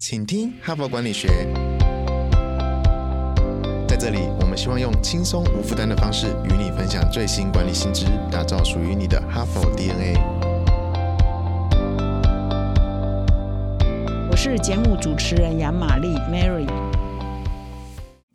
[0.00, 1.26] 请听哈佛管理学。
[3.88, 10.16] 在这里，我们希望用轻松无负担的方式与你分享最新管理新知，打造属于你的哈佛 DNA。
[14.30, 16.68] 我是节目主持人杨玛丽 Mary。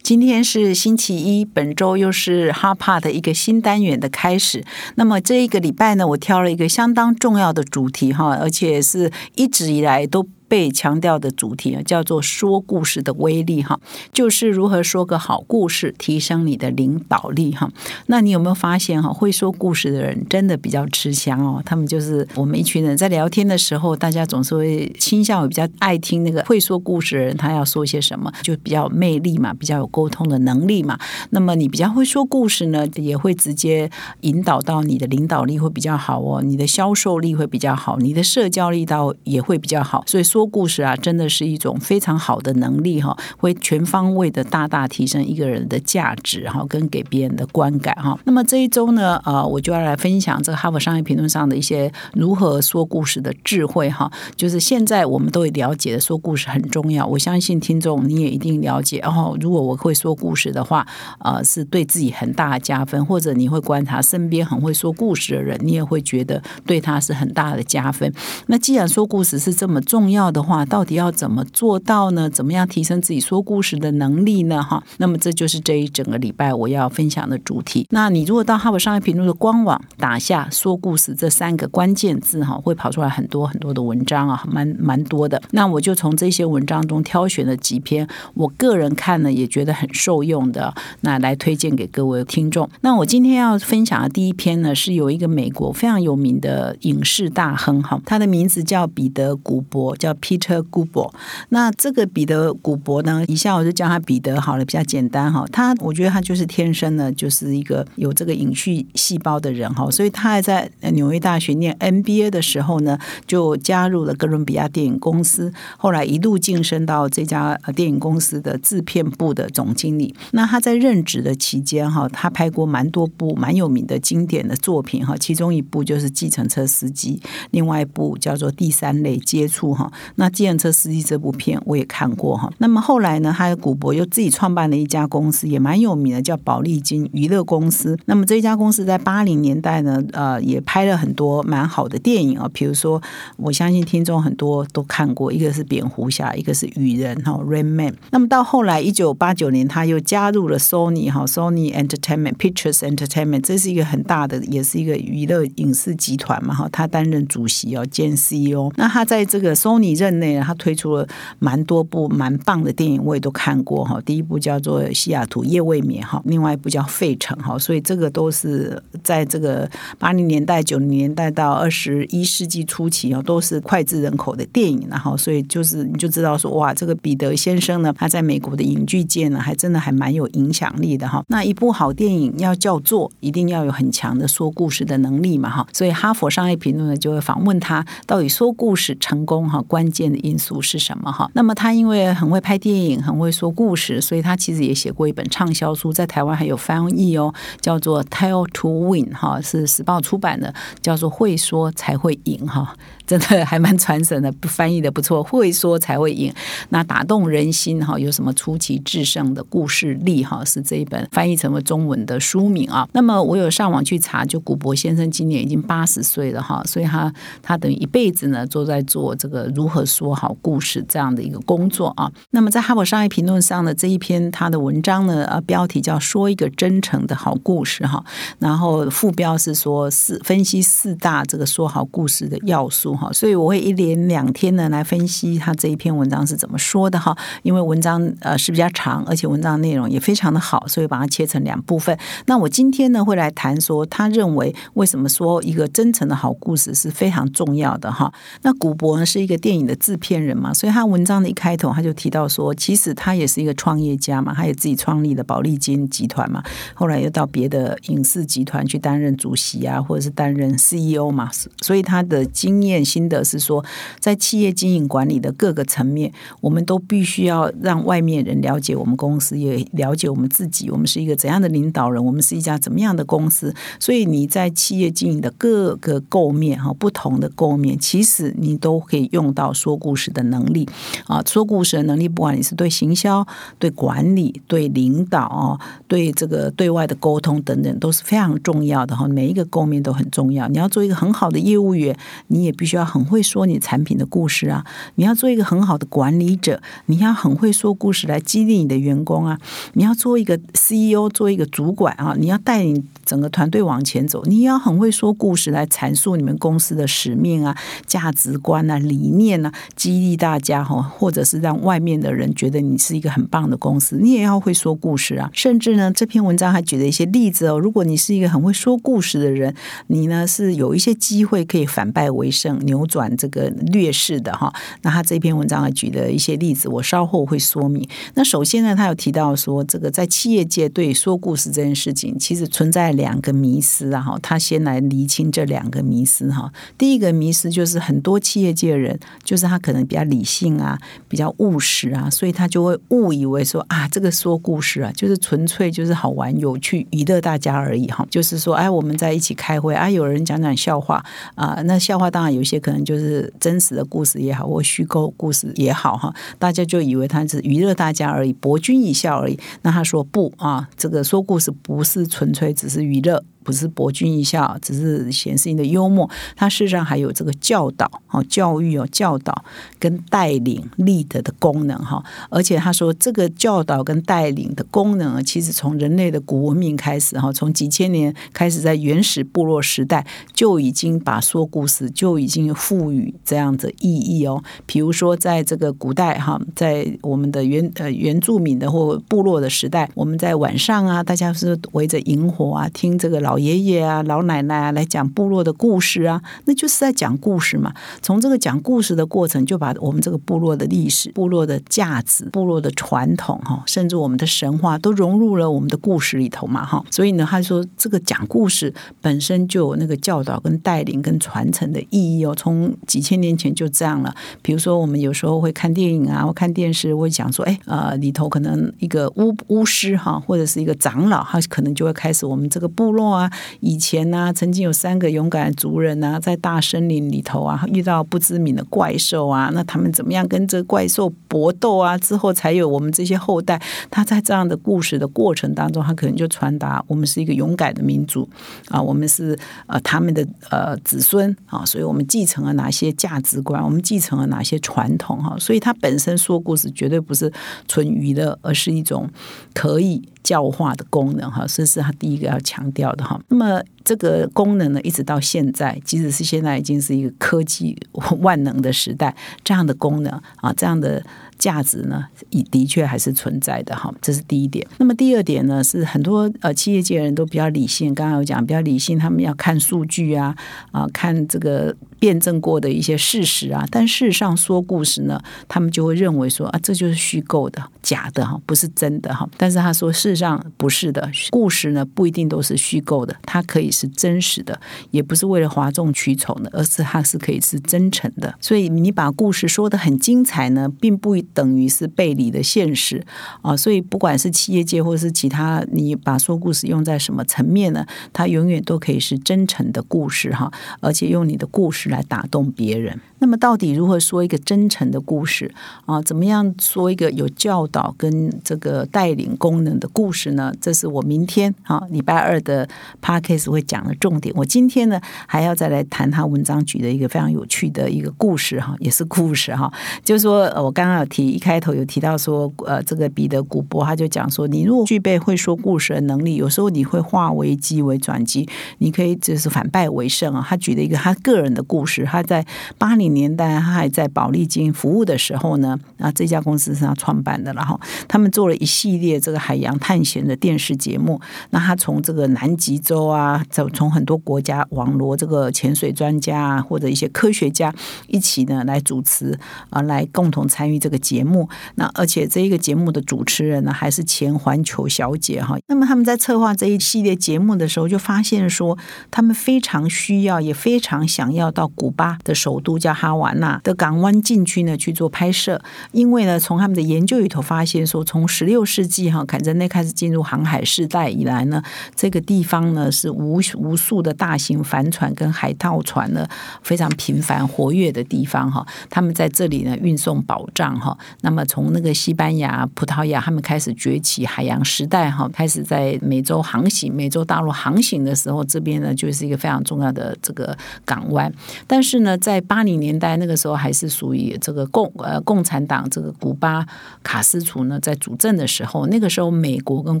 [0.02, 4.64] 今天是星期一，本周又是哈帕的一个新单元的开始。
[4.96, 10.26] 那么这一个礼拜呢，我挑了一个相当重要的主题哈，而且是一直以来都。
[10.52, 13.80] 被强调的主题啊，叫做说故事的威力哈，
[14.12, 17.70] 就是如何说个好故事，提升你的领导力哈。
[18.08, 21.62] 那你有没有发现哈，会说故事的人真的比较吃香哦？
[21.64, 30.98] 他们就是我们一群人在聊天的时候，大家总是会倾向于比较爱听那个会说故事的人，他要说些什么，就比较有魅力嘛，比较有沟通的能力嘛。
[31.30, 33.90] 那么你比较会说故事呢，也会直接
[34.20, 40.04] 引导到你的领导力会比较好哦，你的销售力会比较好，你的社交力道也会比较好。
[40.06, 40.41] 所以说。
[40.42, 48.18] 说故事啊，真的是一种非常好的能力哈，会全方位的大大提升一个人的价值哈，跟给别人的观感哈。
[48.24, 54.10] 那么这一周呢，呃，我就要来分享这个《哈佛商业评论》上的一些如何说故事的智慧哈。
[54.34, 57.06] 就是现在我们都了解的，说故事很重要。
[57.06, 58.98] 我相信听众你也一定了解。
[58.98, 60.84] 然后，如果我会说故事的话，
[61.20, 63.06] 呃，是对自己很大的加分。
[63.06, 68.12] 或者你会观察身边很会说故事的人，你也会觉得对他是很大的加分。
[68.48, 72.28] 那既然说故事是这么重要，的话，到底要怎么做到呢？
[72.28, 74.62] 怎么样提升自己说故事的能力呢？
[74.62, 77.86] 哈，那么这就是这一整个礼拜我要分享的主题。
[77.90, 85.42] 那你如果到哈佛商业评论的官网打下“说故事”这三个关键字，哈，会跑出来很多很多的文章啊，蛮蛮多的。
[85.50, 92.68] 那我就从这些文章中挑选了几篇，我个人看呢也觉得很受用的，那来推荐给各位听众。
[92.82, 100.11] 那我今天要分享的第一篇呢，是有一个美国非常有名的影视大亨，哈，他的名字叫彼得·古博，叫。
[100.14, 101.14] Peter g u b o
[101.50, 103.24] 那这个彼得古博呢？
[103.28, 105.44] 以下我就叫他彼得好了，比较简单哈。
[105.52, 109.90] 他我觉得他就是天生的，就是一个有这个影视细胞的人哈。
[109.90, 120.14] 所以他还在纽约大学念 MBA 的时候呢，就加入了哥伦比亚电影公司，后来一路晋升到这家电影公司的制片部的总经理。
[120.32, 127.20] 那他在任职的期间哈，他拍过蛮多部蛮有名的经典的作品哈，其中一部就是《计程车司机》，
[127.50, 129.92] 另外一部叫做《第三类接触》哈。
[130.16, 132.52] 那《计程车司机》这部片我也看过哈。
[132.58, 137.98] 那么后来呢，他的古博又自己创办了一家公司，也蛮有名的，叫宝丽金娱乐公司。
[138.06, 142.48] 那么这家公司在八零年代呢，呃，也拍了很多蛮好的电影啊。
[142.52, 143.00] 比如说，
[143.36, 147.94] 我相信听众很多都看过，一个是蝙蝠侠，一个是雨人哈，Rain Man。
[148.10, 156.68] 那么到后来一九八九年，他又加入了 Sony 哈，Sony Entertainment Pictures Entertainment，这是一个很大的，也是一个娱乐影视集团嘛哈。
[156.70, 158.70] 他担任主席哦，兼 CEO。
[158.76, 161.06] 那他在这个 Sony 任内，他推出了
[161.38, 164.00] 蛮多部蛮棒的电影，我也都看过哈。
[164.04, 167.58] 第一部叫做《西雅图夜未眠》哈，另外一部叫《费城》哈。
[167.58, 174.86] 所以这个都是在这个八零年代、九零年代到二十一世纪初期啊，都是脍炙人口的电影。
[174.90, 181.24] 然后，所以就是你就知道说，哇，这个彼得先生呢，他在美国的影剧界呢，还真的还蛮有影响力的哈。
[181.28, 185.66] 那一部好电影要叫做，一定要有很强的说故事的能力嘛哈。
[185.72, 190.22] 所以哈佛商业评论呢就会访问他，到底说故事成功哈关关键的。
[190.22, 191.28] 因素是什么哈？
[191.34, 202.76] 那么他因为很会拍电影，很会说故事，所以他其实也写过一本畅销书，在台湾还有翻译哦，叫做《Tell to Win》哈，是时报出版的，叫做“会说才会赢”哈。
[203.06, 206.32] 真的还蛮传神的，翻译的不错，会说才会赢。
[206.70, 210.44] 那打动人心哈，有什么出奇制胜的故事力哈？
[210.44, 212.88] 是这一本翻译成为中文的书名啊。
[212.92, 217.12] 那么我有上网去查，就古博先生今年已经八十岁了哈，所以他
[217.42, 222.10] 他等于一辈子呢都在做这个如何说好故事这样的一个工作啊。
[222.30, 228.04] 那么在《哈佛商业评论》上的这一篇他的文章呢，呃，标题叫“说一个真诚的好故事”哈，
[228.38, 232.91] 然后副标是说四分析四大这个说好故事的要素。
[233.12, 241.96] 所以我会一连两天呢来分析他这一篇文章是怎么说的哈，因为文章呃是比较长，而且文章内容也非常的好，所以把它切成两部分。
[242.26, 248.12] 那我今天呢会来谈说，他认为为什么说一个真诚的好故事是非常重要的哈。
[248.42, 256.42] 那古博呢是一个电影的制片人嘛，所以他文章的一开头他就提到说，其实他也是一个创业家嘛，他也自己创立了宝利金集团嘛，
[256.74, 261.30] 后来又到别的影视集团去担任主席啊，或者是担任 CEO 嘛，
[261.60, 262.81] 所以他的经验。
[262.82, 263.64] 点心得是说，
[264.00, 273.54] 在企业经营管理的各个层面，我们都必须要让外面人了解我们公司，也了解我们自己，我们是一个怎样的领导人，我们是一家怎么样的公司。
[273.78, 280.68] 所以你在企业经营的各个构面哈，不同的构面，其实你都可以用到说故事的能力
[281.06, 281.22] 啊。
[281.26, 283.26] 说故事的能力，不管你是对行销、
[283.58, 289.06] 对管理、对领导、对这个对外的沟通等等，都是非常重要的哈。
[289.06, 290.48] 每一个构面都很重要。
[290.48, 291.96] 你要做一个很好的业务员，
[292.28, 294.64] 你也必须就要很会说你产品的故事啊。
[294.94, 299.38] 你要做一个很好的管理者，你要很会说故事来激励你的员工啊。
[299.74, 307.54] 你要做一个 CEO，做一个主管啊，你要带领整个团队往前走，你要很会说故事来阐述你们公司的使命啊、
[307.84, 315.28] 价值观啊、理念啊，激励大家哈，或者是让外面的人觉得你是一个很棒的公司，你也要会说故事啊。
[315.34, 317.58] 甚至呢，这篇文章还举了一些例子哦。
[317.58, 319.54] 如果你是一个很会说故事的人，
[319.88, 324.52] 你呢是有一些机会可以反败为胜，扭转这个劣势的哈。
[324.82, 327.86] 那他这篇文章还举了一些例子，我稍后会说明。
[328.14, 334.00] 那首先呢，他有提到说，这个在企业界对说故事这件事情，其实存在两个迷思啊。
[334.00, 336.52] 哈，他先来厘清这两个迷思哈。
[336.76, 348.06] 第一个迷思就是很多企业界人，就是他可能比较理性啊，比较务实啊，所以他就会误以为说啊，这个说故事啊，就是纯粹就是好玩、有趣、娱乐大家而已哈。
[348.10, 351.04] 就是说，哎，我们在一起开会啊，有人讲讲笑话
[351.34, 359.38] 啊，那笑话当然有些也可能就是真实的故事也好，或虚构故事也好哈，大家就以为他是娱乐大家而已，博君一笑而已。
[359.62, 363.24] 那他说不啊，这个说故事不是纯粹只是娱乐。
[363.42, 366.08] 不是博君一笑，只是显示你的幽默。
[366.36, 369.44] 他事实上还有这个教导哦，教育哦，教导
[369.78, 372.02] 跟带领立德的功能哈。
[372.30, 384.42] 而且他说，这个教导跟带领的功能啊，其实从人类的古文明开始哈，从几千年开始，在原始部落时代就已经把说故事就已经赋予这样的意义哦。
[384.64, 393.31] 比如说，在这个古代哈，在我们的原呃原住民的或部落的时代，我们在晚上啊，大家是围着萤火啊，听这个老。
[393.32, 397.72] 老爷爷啊，老奶奶啊，来讲部落的故事啊，那就是在讲故事嘛。
[398.02, 406.84] 从这个讲故事的过程，就把我们这个部落的历史、部落的价值、部落的传统哈，甚至我们的神话，都融入了我们的故事里头嘛哈。
[406.90, 412.34] 所以呢，他说这个讲故事本身就有那个教导、跟带领、跟传承的意义哦。
[412.36, 414.14] 从几千年前就这样了。
[414.42, 423.21] 比如说，我们有时候会看电影啊，或看电视，会讲说，哎，呃，里头可能一个巫巫师哈，或者是一个长老，他可能就会开始我们这个部落啊。
[423.60, 431.98] 以前呢，曾经有三个勇敢的族人呢，在大森林里头啊，遇到不知名的怪兽啊，那他们怎么样跟这怪兽搏斗啊？
[431.98, 433.60] 之后才有我们这些后代。
[433.90, 438.28] 他在这样的故事的过程当中，他可能就传达我们是一个勇敢的民族
[438.68, 445.36] 啊，我们是呃他们的呃子孙啊，所以我们继承了哪些价值观，我们继承了哪些传统哈。
[445.38, 447.32] 所以他本身说故事绝对不是
[447.66, 449.08] 纯娱乐，而是一种
[449.54, 450.02] 可以。
[450.22, 453.20] 教化的功能哈，这是他第一个要强调的哈。
[453.28, 457.76] 那么这个功能呢，一直到现在，即使是现在已经是一个科技
[458.20, 461.04] 万能的时代，这样的功能啊，这样的。
[461.42, 464.64] 价值呢，也的确还是存在的哈，这是第一点。
[464.78, 470.36] 那么第二点呢，是很多呃企业界人都比较理性，刚刚有讲比较理性，他们要看数据啊
[470.70, 473.66] 啊，看这个辩证过的一些事实啊。
[473.72, 479.28] 但事实上说故事呢，他们就会认为说啊，这就是虚构的、假的哈，不是真的哈。
[479.36, 484.60] 但是他说事实上不是的，故事呢不一定都是虚构的，它可以是真实的，
[484.92, 488.32] 也不是为了哗众取宠的，而是它是可以是真诚的。
[488.40, 491.26] 所以你把故事说的很精彩呢，并不一。
[491.34, 493.04] 等于是背离的现实
[493.40, 497.86] 啊，所以不管是企业界或是其他，你把说故事用在什么层面呢？
[498.12, 503.00] 它永远都可以是真诚的故事哈，而且用你的故事来打动别人。
[503.18, 505.52] 那么到底如何说一个真诚的故事
[505.86, 506.02] 啊？
[506.02, 510.52] 怎么样说一个有教导跟这个带领功能的故事呢？
[510.60, 512.68] 这是我明天啊礼拜二的
[513.00, 514.34] p a d k a s 会讲的重点。
[514.36, 519.72] 我今天呢还要再来谈他文章举的一个非常有趣的一个故事哈，也是故事哈，
[520.04, 528.48] 就是说我刚刚有提一开头有提到说，呃，这个彼得古博他就讲说，你如果具备会说故事的能力，有时候你会化危机为转机，
[528.78, 530.44] 你可以就是反败为胜啊。
[530.48, 532.44] 他举了一个他个人的故事，他在
[532.76, 533.12] 八零。
[533.12, 541.20] 年代，他还在保利金服务的时候呢，啊，这家公司是他创办的，然后他们做了一系列这个海洋探险的电视节目。
[541.50, 547.74] 那他从这个南极洲啊，走从很多国家网罗这个潜水专家啊，或者一些科学家
[548.06, 549.38] 一起呢来主持
[549.68, 551.48] 啊，来共同参与这个节目。
[551.74, 555.58] 那而且这一个节目的主持人呢，还是前环球小姐哈。
[555.68, 558.78] 那么他们在策划这一系列节目的时候，就发现说，
[559.10, 571.62] 他们非常需要，也非常想要到古巴的首都叫哈瓦那的港湾禁区呢去做拍摄，因为呢，从他们的研究里头发现说，从十六世纪哈坎泽内开始进入航海时代以来呢，
[571.96, 576.26] 这个地方呢是无无数的大型帆船跟海盗船呢
[576.62, 578.66] 非常频繁活跃的地方哈。
[578.88, 580.91] 他们在这里呢运送宝藏哈。
[581.22, 591.32] 那么从那个西班牙、葡萄牙，他们开始崛起海洋时代哈，开始在美洲航行、美洲大陆航行的时候，这边呢就是一个非常重要的这个港湾。
[591.66, 596.66] 但是呢，在八零年代那个时候，还是属于这个共呃共产党这个古巴
[597.02, 600.00] 卡斯楚呢在主政的时候，那个时候美国跟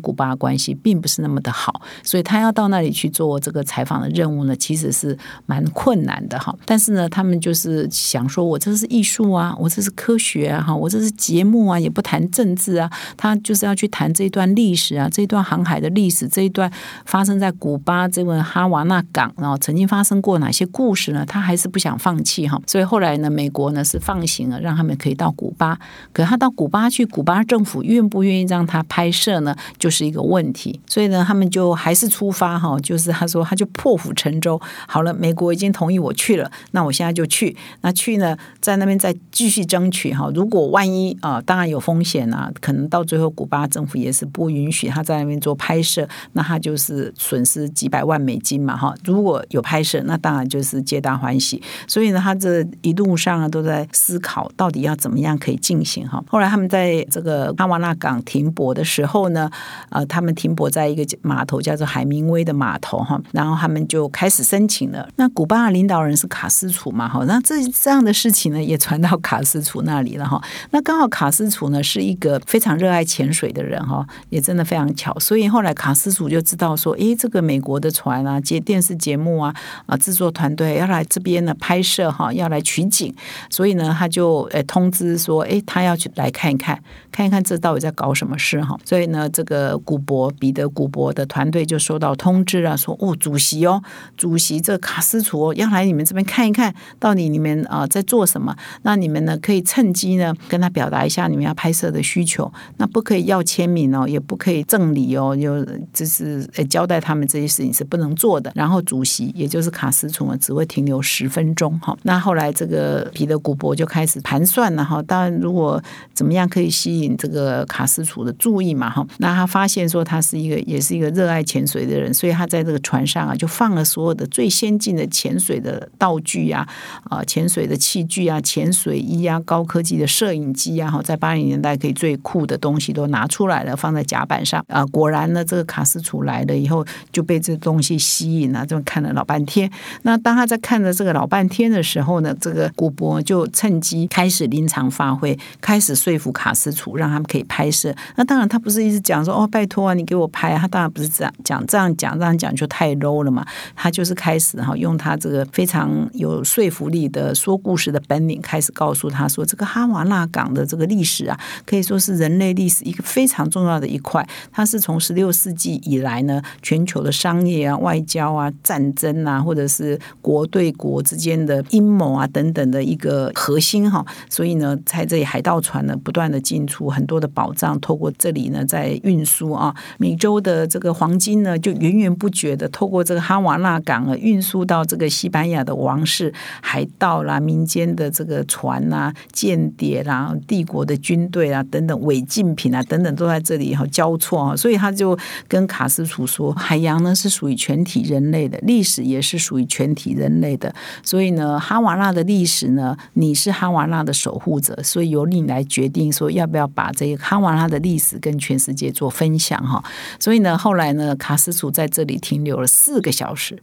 [0.00, 6.54] 古巴关系并不是那么的好，所以他要到那里去做这个采访的任务呢，其实是蛮困难的哈。
[6.64, 16.68] 但是呢，他们就是想说，我这是艺术啊，我这是科学啊，哈，我这是节目啊，也不谈政治啊，他就是要去谈这段历史啊，这段航海的历史，这一段
[17.04, 21.24] 发生在古巴这个哈瓦那港，然后曾经发生过哪些故事呢？
[21.24, 22.60] 他还是不想放弃哈。
[22.66, 25.78] 所以后来呢，美国呢是放行了，让他们可以到古巴。
[26.12, 29.54] 可他到古巴去，古巴政府愿不愿意让他拍摄呢？
[29.78, 30.80] 就是一个问题。
[30.88, 34.60] 所以呢，他们就还是出发哈，就是他说他就破釜沉舟。
[34.88, 37.56] 好了，美国已经同意我去了，那我现在就去。
[37.82, 40.28] 那去呢，在那边再继续争取哈。
[40.34, 48.94] 如果万一啊，当然有风险啊，可能到最后古巴政府也是不允许他在那边做拍摄，那他就是损失几百万美金嘛哈。
[49.04, 51.62] 如果有拍摄，那当然就是皆大欢喜。
[51.86, 56.24] 所以呢，他这一路上啊都在思考到底要怎么样可以进行哈。
[56.26, 59.50] 后来他们在这个阿瓦纳港停泊的时候呢，
[59.90, 65.06] 呃，他们停泊在一个码头叫做海明威的码头哈，然后他们就开始申请了。
[65.16, 70.42] 那古巴的领导人是卡斯楚嘛哈，那这这样的事情呢也传到卡斯楚那里了哈。
[70.70, 75.18] 那刚好卡斯楚呢是一个非常热爱潜水的人哈，也真的非常巧。
[75.18, 79.54] 所以后来卡斯楚就知道说，诶，这个美国的船啊，接电视节目啊，
[79.86, 83.14] 啊，制作团队要来这边呢拍摄哈，要来取景，
[83.50, 88.78] 所以呢，他就诶通知说，诶，他要去来看一看，看一看这到底在搞什么事哈。
[88.84, 93.82] 所以呢，这个古博彼得古博的团队就收到通知了，说哦，主席哦，
[94.16, 108.52] 主席这卡斯楚哦要来你们这边看一看到底你们啊在做什么，那你们呢可以趁机呢跟他表达一下你们要拍摄的需求，那不可以要签名哦，也不可以赠礼哦，就就是交代他们这些事情是不能做的。
[108.54, 111.96] 然后主席也就是卡斯楚呢，只会停留十分钟哈。
[112.02, 115.82] 那后来这个彼得古博就开始盘算了哈，当然如果
[116.12, 126.68] 怎么样可以吸引这个卡斯楚的注意嘛哈，那他发现说他是一个也是一个热爱潜水的人，所以他在这个船上啊就放了所有的最先进的潜水的道具啊
[127.04, 134.84] 啊潜水的器具啊潜水衣啊高科技的摄影影机啊哈，在八零年代可以最酷的东西都拿出来了，放在甲板上啊。
[134.86, 139.70] 果然呢，这个卡斯楚来了以后就被这东西吸引了，这么看了老半天。
[140.02, 147.94] 那当他在看着这个老半天的时候呢，这个古博就趁机开始临场发挥，开始说服卡斯楚让他们可以拍摄。
[148.16, 153.46] 那当然他不是一直讲说哦拜托啊你给我拍，他当然不是这样讲，这样讲这样讲就太 low 了嘛。
[153.74, 164.26] 他就是开始哈用他这个非常有说服力的说故事的本领，开始告诉他说这个哈瓦那港的这个历史啊，可以说是人类历史一个非常重要的一块。
[164.50, 174.04] 它是从十六世纪以来呢，全球的商业啊、外交啊、战争啊，或者是国对国之间的阴谋啊等等的一个核心哈。
[174.28, 209.82] 所以呢，在这里海盗船呢不断的进出很多的宝藏，透过这里呢在运输啊，美洲的这个黄金呢就源源不绝的透过这个哈瓦那港啊运输到这个西班牙的王室、海盗啦、民间的这个船呐、间谍啦、然后帝国的军队啊等等违禁品啊等等都在这里哈交错啊，所以他就跟卡斯楚说，海洋呢是属于全体人类的，历史也是属于全体人类的，所以呢，哈瓦那的历史呢，你是哈瓦那的守护者，所以由你来决定说要不要把这个哈瓦那的历史跟全世界做分享哈。
[210.20, 213.60] 所以呢，后来呢，卡斯楚在这里停留了四个小时。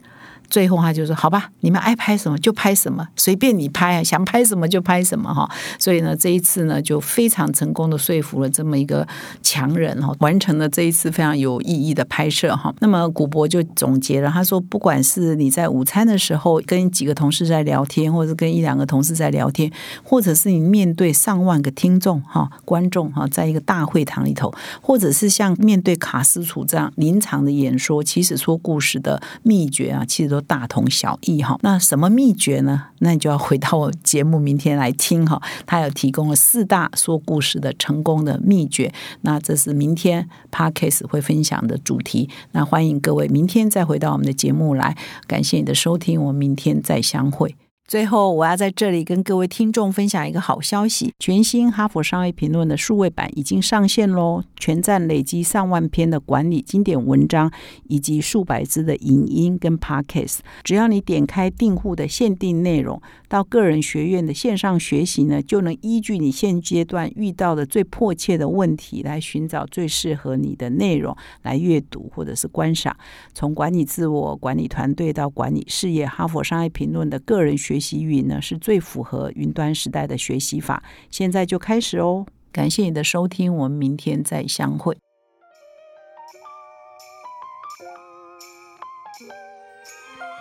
[0.50, 9.06] 最后他就说：“好吧，你们爱拍什么就拍什么，随便你拍啊，想拍什么就拍什么哈。”所以呢，这一次呢，就非常成功的说服了这么一个
[9.42, 12.74] 强人哈，完成了这一次非常有意义的拍摄哈。
[12.80, 19.70] 那么古博就总结了，他说：“不管是你在午餐的时候跟几个同事在聊天，或者跟一两个同事在聊天，
[20.02, 24.52] 或者是你面对上万个听众哈、观众哈，在一个大会堂里头，
[24.82, 31.58] 或者是像面对卡斯楚这样临场的演说，其实说故事的秘诀啊，其实都。”大同小异哈。
[31.62, 32.86] 那什么秘诀呢？
[32.98, 35.40] 那你就要回到我节目明天来听哈。
[35.66, 38.92] 他有提供了四大说故事的成功的秘诀。
[39.22, 42.28] 那这是明天 Parkes 会分享的主题。
[42.52, 44.96] 那欢迎各位明天再回到我们的节目来。
[45.26, 47.56] 感谢你的收听，我们明天再相会。
[47.90, 54.44] 最后，我要在这里跟各位听众分享一个好消息：全新《哈佛商业评论》的数位版已经上线喽！
[54.56, 57.50] 全站累积上万篇的管理经典文章，
[57.88, 60.38] 以及数百支的影音跟 podcast。
[60.62, 72.96] 只要你点开订户的限定内容，到个人学院的线上学习呢，就能依据你现阶段遇到的最迫切的问题，来寻找最适合你的内容来阅读或者是观赏。
[73.34, 80.82] 从管理自我、管理团队到管理事业，《哈佛商业评论》的个人学习语呢，是最符合云端时代的学习法。
[81.10, 82.26] 现在就开始哦！
[82.52, 84.98] 感谢你的收听，我们明天再相会。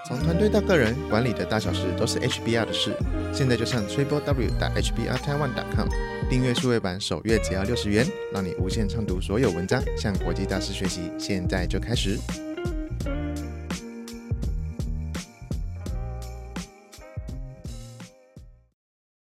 [0.07, 2.97] 从团队到个人，管理的大小事都是 HBR 的事。
[3.31, 5.87] 现在就上 triple w 打 hbr taiwan com
[6.27, 8.03] 订阅数位版，首月只要六十元，
[8.33, 11.11] 让你无限畅读所有文章，向国际大师学习。
[11.19, 12.17] 现在就开始。